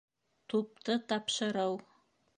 [0.49, 1.73] Тупты тапшырыу